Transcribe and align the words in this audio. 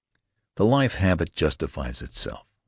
The 0.55 0.65
life 0.65 0.95
habit 0.95 1.31
justifies 1.35 2.01
itself. 2.01 2.47